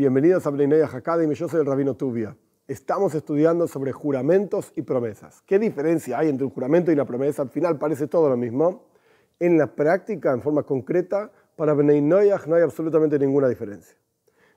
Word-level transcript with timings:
Bienvenidos 0.00 0.46
a 0.46 0.50
Bnei 0.50 0.80
Academy, 0.80 1.34
yo 1.34 1.46
soy 1.46 1.60
el 1.60 1.66
Rabino 1.66 1.94
Tubia. 1.94 2.34
Estamos 2.66 3.14
estudiando 3.14 3.68
sobre 3.68 3.92
juramentos 3.92 4.72
y 4.74 4.80
promesas. 4.80 5.42
¿Qué 5.42 5.58
diferencia 5.58 6.18
hay 6.18 6.30
entre 6.30 6.46
un 6.46 6.52
juramento 6.52 6.90
y 6.90 6.94
una 6.94 7.04
promesa? 7.04 7.42
Al 7.42 7.50
final 7.50 7.76
parece 7.76 8.06
todo 8.06 8.30
lo 8.30 8.36
mismo. 8.38 8.86
En 9.38 9.58
la 9.58 9.66
práctica, 9.66 10.32
en 10.32 10.40
forma 10.40 10.62
concreta, 10.62 11.30
para 11.54 11.74
Bnei 11.74 12.00
Noyach 12.00 12.46
no 12.46 12.54
hay 12.54 12.62
absolutamente 12.62 13.18
ninguna 13.18 13.46
diferencia. 13.46 13.94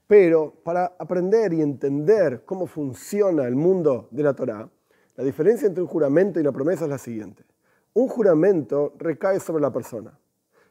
Pero 0.08 0.54
para 0.64 0.96
aprender 0.98 1.52
y 1.52 1.62
entender 1.62 2.44
cómo 2.46 2.66
funciona 2.66 3.46
el 3.46 3.58
mundo 3.58 4.08
de 4.12 4.24
la 4.24 4.34
Torá, 4.34 4.70
la 5.18 5.24
diferencia 5.26 5.68
entre 5.68 5.84
un 5.84 5.90
juramento 5.90 6.40
y 6.40 6.44
una 6.44 6.54
promesa 6.54 6.86
es 6.86 6.90
la 6.90 6.98
siguiente. 6.98 7.44
Un 7.96 8.08
juramento 8.08 8.94
recae 8.98 9.42
sobre 9.42 9.62
la 9.62 9.74
persona. 9.74 10.18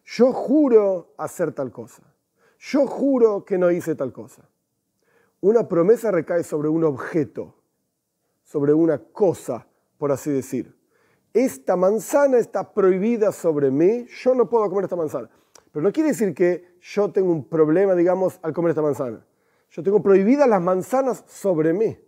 Yo 0.06 0.32
juro 0.32 1.12
hacer 1.18 1.52
tal 1.52 1.70
cosa. 1.70 2.04
Yo 2.58 2.86
juro 2.86 3.44
que 3.44 3.58
no 3.58 3.70
hice 3.70 3.94
tal 3.94 4.14
cosa. 4.14 4.48
Una 5.42 5.66
promesa 5.66 6.12
recae 6.12 6.44
sobre 6.44 6.68
un 6.68 6.84
objeto, 6.84 7.56
sobre 8.44 8.72
una 8.72 8.98
cosa, 8.98 9.66
por 9.98 10.12
así 10.12 10.30
decir. 10.30 10.72
Esta 11.34 11.74
manzana 11.74 12.38
está 12.38 12.72
prohibida 12.72 13.32
sobre 13.32 13.72
mí, 13.72 14.06
yo 14.22 14.36
no 14.36 14.48
puedo 14.48 14.68
comer 14.68 14.84
esta 14.84 14.94
manzana. 14.94 15.28
Pero 15.72 15.82
no 15.82 15.90
quiere 15.90 16.10
decir 16.10 16.32
que 16.32 16.76
yo 16.80 17.10
tengo 17.10 17.32
un 17.32 17.48
problema, 17.48 17.96
digamos, 17.96 18.38
al 18.40 18.52
comer 18.52 18.70
esta 18.70 18.82
manzana. 18.82 19.26
Yo 19.70 19.82
tengo 19.82 20.00
prohibidas 20.00 20.48
las 20.48 20.62
manzanas 20.62 21.24
sobre 21.26 21.72
mí. 21.72 21.98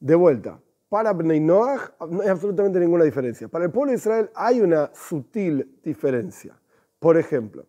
De 0.00 0.16
vuelta, 0.16 0.60
para 0.88 1.12
Bnei 1.12 1.38
Noach 1.38 1.92
no 2.10 2.22
hay 2.22 2.28
absolutamente 2.28 2.80
ninguna 2.80 3.04
diferencia. 3.04 3.46
Para 3.46 3.66
el 3.66 3.70
pueblo 3.70 3.92
de 3.92 3.98
Israel 3.98 4.30
hay 4.34 4.60
una 4.60 4.90
sutil 4.94 5.78
diferencia. 5.84 6.60
Por 6.98 7.16
ejemplo, 7.18 7.66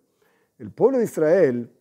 el 0.57 0.71
pueblo 0.71 0.97
de 0.97 1.03
Israel 1.03 1.71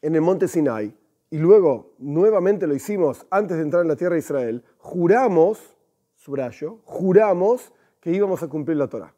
en 0.00 0.14
el 0.14 0.22
monte 0.22 0.48
Sinai, 0.48 0.96
y 1.30 1.38
luego 1.38 1.94
nuevamente 1.98 2.66
lo 2.66 2.74
hicimos 2.74 3.26
antes 3.30 3.56
de 3.56 3.62
entrar 3.62 3.82
en 3.82 3.88
la 3.88 3.96
tierra 3.96 4.14
de 4.14 4.20
Israel, 4.20 4.64
juramos, 4.78 5.76
subrayo, 6.14 6.78
juramos 6.84 7.72
que 8.00 8.12
íbamos 8.12 8.42
a 8.42 8.48
cumplir 8.48 8.76
la 8.76 8.88
Torah. 8.88 9.12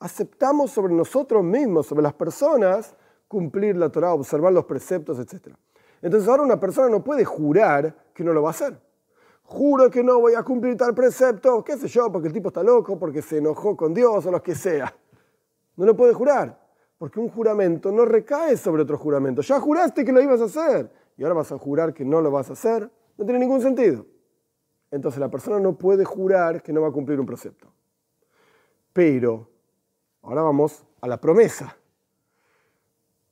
Aceptamos 0.00 0.72
sobre 0.72 0.92
nosotros 0.92 1.44
mismos, 1.44 1.86
sobre 1.86 2.02
las 2.02 2.14
personas, 2.14 2.96
cumplir 3.28 3.76
la 3.76 3.88
Torah, 3.88 4.12
observar 4.12 4.52
los 4.52 4.64
preceptos, 4.64 5.18
etc. 5.18 5.54
Entonces 6.02 6.28
ahora 6.28 6.42
una 6.42 6.58
persona 6.58 6.88
no 6.88 7.02
puede 7.02 7.24
jurar 7.24 7.94
que 8.12 8.24
no 8.24 8.32
lo 8.32 8.42
va 8.42 8.48
a 8.48 8.50
hacer. 8.50 8.78
Juro 9.44 9.90
que 9.90 10.02
no 10.02 10.20
voy 10.20 10.34
a 10.34 10.42
cumplir 10.42 10.76
tal 10.76 10.94
precepto, 10.94 11.62
qué 11.62 11.76
sé 11.76 11.86
yo, 11.86 12.10
porque 12.10 12.28
el 12.28 12.34
tipo 12.34 12.48
está 12.48 12.62
loco, 12.62 12.98
porque 12.98 13.22
se 13.22 13.38
enojó 13.38 13.76
con 13.76 13.94
Dios 13.94 14.26
o 14.26 14.30
lo 14.30 14.42
que 14.42 14.54
sea. 14.54 14.92
No 15.76 15.86
lo 15.86 15.96
puede 15.96 16.12
jurar. 16.12 16.62
Porque 16.98 17.20
un 17.20 17.28
juramento 17.28 17.92
no 17.92 18.04
recae 18.04 18.56
sobre 18.56 18.82
otro 18.82 18.96
juramento. 18.96 19.42
Ya 19.42 19.60
juraste 19.60 20.04
que 20.04 20.12
lo 20.12 20.22
ibas 20.22 20.40
a 20.40 20.44
hacer 20.44 20.90
y 21.16 21.22
ahora 21.22 21.34
vas 21.34 21.52
a 21.52 21.58
jurar 21.58 21.94
que 21.94 22.04
no 22.04 22.20
lo 22.20 22.30
vas 22.30 22.50
a 22.50 22.54
hacer. 22.54 22.90
No 23.16 23.24
tiene 23.24 23.40
ningún 23.40 23.60
sentido. 23.60 24.06
Entonces 24.90 25.20
la 25.20 25.30
persona 25.30 25.58
no 25.58 25.76
puede 25.76 26.04
jurar 26.04 26.62
que 26.62 26.72
no 26.72 26.82
va 26.82 26.88
a 26.88 26.92
cumplir 26.92 27.18
un 27.20 27.26
precepto. 27.26 27.72
Pero, 28.92 29.50
ahora 30.22 30.42
vamos 30.42 30.84
a 31.00 31.08
la 31.08 31.20
promesa. 31.20 31.76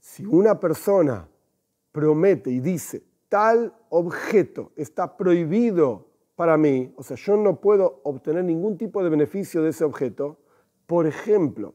Si 0.00 0.26
una 0.26 0.58
persona 0.58 1.28
promete 1.92 2.50
y 2.50 2.60
dice, 2.60 3.04
tal 3.28 3.72
objeto 3.90 4.72
está 4.76 5.16
prohibido 5.16 6.08
para 6.34 6.56
mí, 6.56 6.92
o 6.96 7.02
sea, 7.02 7.16
yo 7.16 7.36
no 7.36 7.60
puedo 7.60 8.00
obtener 8.02 8.44
ningún 8.44 8.76
tipo 8.76 9.02
de 9.04 9.10
beneficio 9.10 9.62
de 9.62 9.70
ese 9.70 9.84
objeto, 9.84 10.38
por 10.86 11.06
ejemplo, 11.06 11.74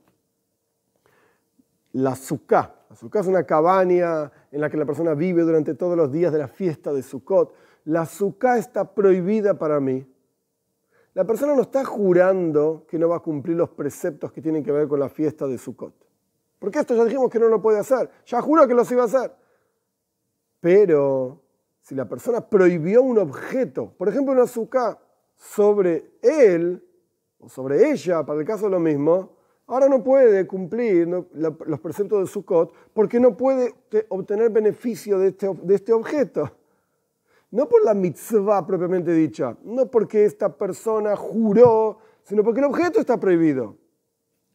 la 1.93 2.15
sukkah. 2.15 2.75
La 2.89 2.95
sukkah 2.95 3.21
es 3.21 3.27
una 3.27 3.45
cabaña 3.45 4.31
en 4.57 4.61
la 4.61 4.71
que 4.71 4.77
la 4.77 4.87
persona 4.87 5.13
vive 5.13 5.43
durante 5.43 5.75
todos 5.75 5.95
los 5.95 6.11
días 6.11 6.33
de 6.33 6.39
la 6.39 6.47
fiesta 6.47 6.91
de 6.91 7.03
Sukkot. 7.03 7.53
La 7.85 8.07
sukkah 8.07 8.57
está 8.57 8.95
prohibida 8.95 9.53
para 9.53 9.79
mí. 9.79 10.03
La 11.13 11.25
persona 11.25 11.53
no 11.53 11.61
está 11.61 11.85
jurando 11.85 12.87
que 12.89 12.97
no 12.97 13.07
va 13.07 13.17
a 13.17 13.19
cumplir 13.19 13.55
los 13.55 13.69
preceptos 13.69 14.31
que 14.31 14.41
tienen 14.41 14.63
que 14.63 14.71
ver 14.71 14.87
con 14.87 14.99
la 14.99 15.09
fiesta 15.09 15.45
de 15.45 15.59
Sukkot. 15.59 15.93
Porque 16.57 16.79
esto 16.79 16.95
ya 16.95 17.05
dijimos 17.05 17.29
que 17.29 17.37
no 17.37 17.49
lo 17.49 17.61
puede 17.61 17.77
hacer. 17.77 18.09
Ya 18.25 18.41
juró 18.41 18.67
que 18.67 18.73
los 18.73 18.91
iba 18.91 19.03
a 19.03 19.05
hacer. 19.05 19.31
Pero 20.59 21.43
si 21.81 21.93
la 21.93 22.09
persona 22.09 22.41
prohibió 22.41 23.03
un 23.03 23.19
objeto, 23.19 23.93
por 23.95 24.09
ejemplo 24.09 24.33
una 24.33 24.47
sukkah, 24.47 24.99
sobre 25.35 26.13
él 26.23 26.83
o 27.37 27.47
sobre 27.47 27.91
ella, 27.91 28.25
para 28.25 28.39
el 28.39 28.45
caso 28.47 28.67
lo 28.69 28.79
mismo, 28.79 29.36
ahora 29.67 29.87
no 29.89 30.03
puede 30.03 30.47
cumplir 30.47 31.07
los 31.07 31.79
preceptos 31.79 32.21
de 32.21 32.27
Sukkot 32.27 32.73
porque 32.93 33.19
no 33.19 33.35
puede 33.37 33.73
obtener 34.09 34.49
beneficio 34.49 35.19
de 35.19 35.29
este, 35.29 35.53
de 35.53 35.75
este 35.75 35.93
objeto. 35.93 36.51
No 37.51 37.69
por 37.69 37.83
la 37.83 37.93
mitzvah 37.93 38.65
propiamente 38.65 39.13
dicha, 39.13 39.55
no 39.63 39.89
porque 39.89 40.25
esta 40.25 40.57
persona 40.57 41.15
juró, 41.15 41.99
sino 42.23 42.43
porque 42.43 42.59
el 42.59 42.65
objeto 42.65 42.99
está 42.99 43.19
prohibido. 43.19 43.77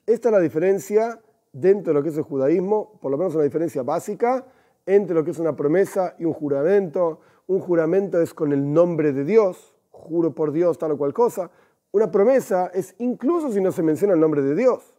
Esta 0.06 0.28
es 0.28 0.32
la 0.32 0.40
diferencia 0.40 1.20
dentro 1.52 1.92
de 1.92 1.98
lo 1.98 2.02
que 2.02 2.10
es 2.10 2.16
el 2.16 2.22
judaísmo, 2.22 2.98
por 3.00 3.10
lo 3.10 3.16
menos 3.16 3.34
una 3.34 3.44
diferencia 3.44 3.82
básica 3.82 4.46
entre 4.84 5.14
lo 5.14 5.24
que 5.24 5.30
es 5.30 5.38
una 5.38 5.54
promesa 5.56 6.16
y 6.18 6.24
un 6.24 6.32
juramento. 6.32 7.20
Un 7.46 7.60
juramento 7.60 8.20
es 8.20 8.34
con 8.34 8.52
el 8.52 8.72
nombre 8.72 9.12
de 9.12 9.24
Dios, 9.24 9.74
juro 9.90 10.34
por 10.34 10.52
Dios 10.52 10.78
tal 10.78 10.92
o 10.92 10.98
cual 10.98 11.14
cosa. 11.14 11.50
Una 11.92 12.10
promesa 12.10 12.70
es 12.74 12.94
incluso 12.98 13.52
si 13.52 13.60
no 13.60 13.72
se 13.72 13.82
menciona 13.82 14.14
el 14.14 14.20
nombre 14.20 14.42
de 14.42 14.54
Dios. 14.54 14.94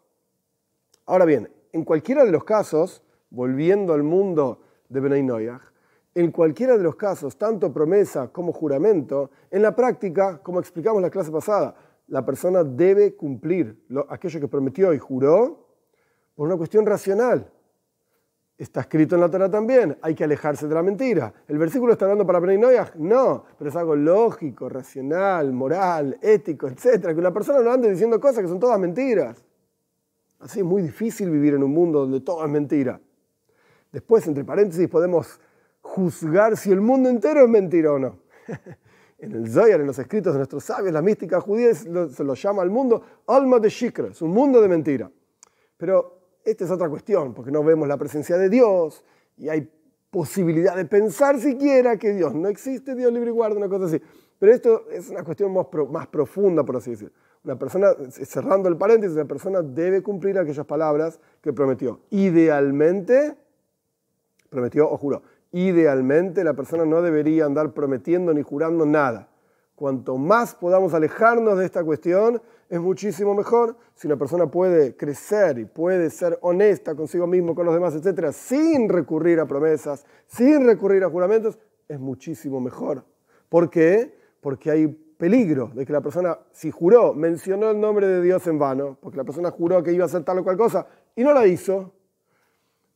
Ahora 1.06 1.26
bien, 1.26 1.50
en 1.72 1.84
cualquiera 1.84 2.24
de 2.24 2.32
los 2.32 2.44
casos, 2.44 3.04
volviendo 3.30 3.94
al 3.94 4.04
mundo 4.04 4.62
de 4.90 5.00
Benay 5.00 5.50
en 6.16 6.32
cualquiera 6.32 6.78
de 6.78 6.84
los 6.84 6.96
casos, 6.96 7.38
tanto 7.38 7.74
promesa 7.74 8.28
como 8.28 8.54
juramento, 8.54 9.32
en 9.50 9.64
la 9.64 9.76
práctica, 9.76 10.38
como 10.44 10.60
explicamos 10.60 10.98
en 11.00 11.04
la 11.04 11.10
clase 11.10 11.32
pasada, 11.32 11.76
la 12.08 12.24
persona 12.24 12.64
debe 12.64 13.16
cumplir 13.16 13.84
aquello 14.10 14.40
que 14.40 14.48
prometió 14.48 14.94
y 14.94 15.00
juró 15.00 15.68
por 16.36 16.48
una 16.48 16.56
cuestión 16.56 16.86
racional. 16.86 17.50
Está 18.56 18.82
escrito 18.82 19.16
en 19.16 19.22
la 19.22 19.32
Torah 19.32 19.50
también, 19.50 19.98
hay 20.02 20.14
que 20.14 20.24
alejarse 20.24 20.68
de 20.68 20.76
la 20.76 20.84
mentira. 20.84 21.34
¿El 21.48 21.58
versículo 21.58 21.94
está 21.94 22.06
hablando 22.06 22.26
para 22.26 22.40
Benay? 22.40 22.78
No, 23.00 23.44
pero 23.58 23.72
es 23.72 23.76
algo 23.76 23.96
lógico, 23.96 24.70
racional, 24.70 25.52
moral, 25.52 26.20
ético, 26.22 26.68
etc. 26.68 27.08
Que 27.08 27.14
una 27.16 27.34
persona 27.34 27.60
no 27.62 27.72
ande 27.72 27.90
diciendo 27.90 28.22
cosas 28.22 28.44
que 28.44 28.48
son 28.48 28.60
todas 28.60 28.80
mentiras. 28.80 29.44
Así 30.44 30.60
es 30.60 30.66
muy 30.66 30.82
difícil 30.82 31.30
vivir 31.30 31.54
en 31.54 31.64
un 31.64 31.72
mundo 31.72 32.02
donde 32.02 32.20
todo 32.20 32.44
es 32.44 32.52
mentira. 32.52 33.00
Después, 33.94 34.28
entre 34.28 34.44
paréntesis, 34.44 34.90
podemos 34.90 35.40
juzgar 35.82 36.58
si 36.58 36.70
el 36.70 36.82
mundo 36.82 37.08
entero 37.10 37.46
es 37.46 37.50
mentira 37.50 37.94
o 37.94 38.00
no. 38.00 38.20
en 39.20 39.32
el 39.32 39.50
Zohar, 39.50 39.80
en 39.80 39.88
los 39.88 39.98
escritos 39.98 40.34
de 40.34 40.40
nuestros 40.40 40.66
sabios, 40.66 40.92
la 40.92 41.02
mística 41.02 41.40
judía 41.40 41.74
se 41.74 42.24
lo 42.26 42.34
llama 42.34 42.62
al 42.62 42.70
mundo 42.70 43.04
alma 43.26 43.58
de 43.58 43.70
shikra, 43.70 44.10
es 44.10 44.22
un 44.22 44.32
mundo 44.32 44.62
de 44.62 44.68
mentira. 44.68 45.10
Pero 45.78 46.20
esta 46.44 46.66
es 46.66 46.72
otra 46.72 46.90
cuestión, 46.90 47.34
porque 47.34 47.50
no 47.50 47.64
vemos 47.64 47.88
la 47.88 47.96
presencia 47.96 48.38
de 48.38 48.50
Dios 48.50 49.06
y 49.38 49.48
hay 49.48 49.72
posibilidad 50.12 50.76
de 50.76 50.84
pensar 50.84 51.40
siquiera 51.40 51.96
que 51.96 52.14
Dios 52.14 52.36
no 52.36 52.50
existe, 52.50 52.96
Dios 52.96 53.14
libre 53.14 53.30
y 53.30 53.34
guarda, 53.34 53.56
una 53.56 53.70
cosa 53.70 53.86
así. 53.86 54.02
Pero 54.40 54.52
esto 54.52 54.90
es 54.92 55.10
una 55.10 55.24
cuestión 55.24 55.54
más, 55.54 55.68
más 55.90 56.08
profunda, 56.08 56.66
por 56.66 56.76
así 56.76 56.92
decirlo. 56.92 57.14
Una 57.44 57.60
persona, 57.60 57.90
cerrando 58.10 58.70
el 58.70 58.78
paréntesis, 58.78 59.18
la 59.18 59.26
persona 59.26 59.62
debe 59.62 60.02
cumplir 60.02 60.38
aquellas 60.38 60.66
palabras 60.66 61.20
que 61.42 61.52
prometió. 61.52 62.00
Idealmente, 62.10 63.36
prometió 64.50 64.90
o 64.90 64.98
juró. 64.98 65.24
Idealmente 65.52 66.44
la 66.44 66.54
persona 66.54 66.86
no 66.86 67.02
debería 67.02 67.46
andar 67.46 67.74
prometiendo 67.74 68.34
ni 68.34 68.44
jurando 68.44 68.86
nada. 68.86 69.30
Cuanto 69.76 70.18
más 70.18 70.56
podamos 70.56 70.94
alejarnos 70.94 71.58
de 71.58 71.66
esta 71.66 71.84
cuestión, 71.84 72.42
es 72.70 72.80
muchísimo 72.80 73.36
mejor. 73.36 73.76
Si 73.94 74.08
una 74.08 74.16
persona 74.16 74.50
puede 74.50 74.96
crecer 74.96 75.60
y 75.60 75.66
puede 75.66 76.10
ser 76.12 76.40
honesta 76.42 76.96
consigo 76.96 77.28
mismo, 77.28 77.56
con 77.56 77.66
los 77.66 77.76
demás, 77.76 77.94
etc., 77.94 78.32
sin 78.32 78.88
recurrir 78.88 79.42
a 79.42 79.46
promesas, 79.46 80.06
sin 80.28 80.66
recurrir 80.66 81.04
a 81.04 81.10
juramentos, 81.10 81.60
es 81.90 82.00
muchísimo 82.00 82.62
mejor. 82.62 83.04
¿Por 83.50 83.70
qué? 83.70 84.18
Porque 84.40 84.72
hay 84.72 85.03
peligro 85.18 85.72
de 85.74 85.86
que 85.86 85.94
la 85.94 86.02
persona, 86.02 86.38
si 86.52 86.72
juró, 86.72 87.14
mencionó 87.14 87.72
el 87.72 87.80
nombre 87.80 88.08
de 88.08 88.22
Dios 88.22 88.46
en 88.48 88.60
vano, 88.60 88.98
porque 89.02 89.18
la 89.18 89.24
persona 89.24 89.52
juró 89.52 89.84
que 89.84 89.94
iba 89.94 90.04
a 90.04 90.08
hacer 90.08 90.24
tal 90.24 90.40
o 90.40 90.44
cual 90.44 90.58
cosa 90.58 90.88
y 91.16 91.24
no 91.24 91.34
la 91.34 91.46
hizo, 91.46 91.94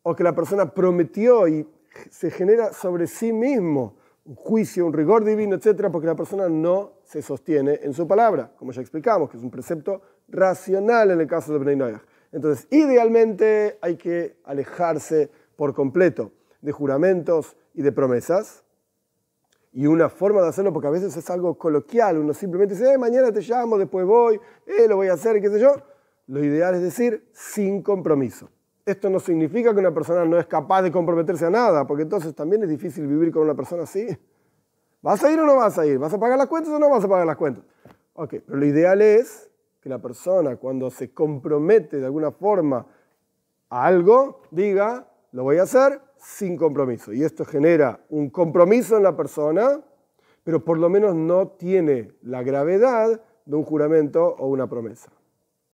o 0.03 0.15
que 0.15 0.23
la 0.23 0.33
persona 0.33 0.73
prometió 0.73 1.47
y 1.47 1.67
se 2.09 2.31
genera 2.31 2.71
sobre 2.71 3.07
sí 3.07 3.33
mismo 3.33 3.97
un 4.25 4.35
juicio, 4.35 4.85
un 4.85 4.93
rigor 4.93 5.23
divino, 5.23 5.55
etcétera, 5.55 5.89
porque 5.89 6.07
la 6.07 6.15
persona 6.15 6.49
no 6.49 6.93
se 7.03 7.21
sostiene 7.21 7.79
en 7.81 7.93
su 7.93 8.07
palabra, 8.07 8.51
como 8.57 8.71
ya 8.71 8.81
explicamos, 8.81 9.29
que 9.29 9.37
es 9.37 9.43
un 9.43 9.51
precepto 9.51 10.01
racional 10.27 11.11
en 11.11 11.21
el 11.21 11.27
caso 11.27 11.53
de 11.53 11.59
Bnei. 11.59 11.95
Entonces, 12.31 12.67
idealmente 12.71 13.77
hay 13.81 13.95
que 13.95 14.37
alejarse 14.43 15.31
por 15.55 15.73
completo 15.73 16.31
de 16.61 16.71
juramentos 16.71 17.55
y 17.73 17.81
de 17.81 17.91
promesas, 17.91 18.63
y 19.77 19.85
una 19.85 20.09
forma 20.09 20.41
de 20.41 20.47
hacerlo, 20.47 20.74
porque 20.74 20.88
a 20.88 20.89
veces 20.89 21.15
es 21.15 21.29
algo 21.29 21.56
coloquial, 21.56 22.18
uno 22.18 22.33
simplemente 22.33 22.74
dice, 22.74 22.94
eh, 22.94 22.97
mañana 22.97 23.31
te 23.31 23.41
llamo, 23.41 23.77
después 23.77 24.07
voy, 24.07 24.39
eh, 24.65 24.88
lo 24.88 24.95
voy 24.95 25.07
a 25.07 25.13
hacer, 25.13 25.39
qué 25.39 25.51
sé 25.51 25.59
yo. 25.59 25.75
Lo 26.25 26.44
ideal 26.44 26.74
es 26.74 26.81
decir 26.81 27.29
sin 27.31 27.83
compromiso. 27.83 28.50
Esto 28.88 29.07
no 29.12 29.19
significa 29.19 29.75
que 29.75 29.79
una 29.79 29.94
persona 29.94 30.25
no 30.25 30.39
es 30.39 30.47
capaz 30.47 30.81
de 30.81 30.91
comprometerse 30.91 31.45
a 31.45 31.51
nada, 31.51 31.85
porque 31.85 32.01
entonces 32.01 32.33
también 32.33 32.63
es 32.63 32.69
difícil 32.69 33.06
vivir 33.06 33.31
con 33.31 33.44
una 33.44 33.53
persona 33.53 33.83
así. 33.83 34.07
¿Vas 35.03 35.24
a 35.24 35.31
ir 35.31 35.39
o 35.39 35.45
no 35.45 35.57
vas 35.57 35.77
a 35.77 35.85
ir? 35.85 36.00
¿Vas 36.00 36.12
a 36.12 36.19
pagar 36.19 36.39
las 36.39 36.47
cuentas 36.47 36.74
o 36.74 36.79
no 36.79 36.89
vas 36.89 37.03
a 37.03 37.07
pagar 37.07 37.27
las 37.27 37.38
cuentas? 37.38 37.63
Ok, 38.13 38.33
pero 38.47 38.57
lo 38.57 38.65
ideal 38.65 39.00
es 39.00 39.51
que 39.79 39.89
la 39.89 40.01
persona 40.01 40.56
cuando 40.56 40.89
se 40.89 41.13
compromete 41.13 41.97
de 41.97 42.06
alguna 42.07 42.31
forma 42.31 42.83
a 43.69 43.85
algo, 43.85 44.41
diga, 44.50 45.07
lo 45.31 45.44
voy 45.44 45.57
a 45.57 45.63
hacer 45.63 46.01
sin 46.18 46.57
compromiso. 46.57 47.13
Y 47.13 47.24
esto 47.24 47.45
genera 47.45 48.00
un 48.09 48.29
compromiso 48.29 48.97
en 48.97 49.03
la 49.03 49.15
persona, 49.15 49.81
pero 50.44 50.63
por 50.63 50.77
lo 50.77 50.89
menos 50.89 51.15
no 51.15 51.50
tiene 51.50 52.12
la 52.21 52.44
gravedad 52.44 53.21
de 53.45 53.56
un 53.56 53.63
juramento 53.63 54.35
o 54.38 54.47
una 54.47 54.68
promesa. 54.68 55.12